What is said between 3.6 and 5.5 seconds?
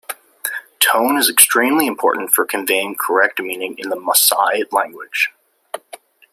in the Maasai language.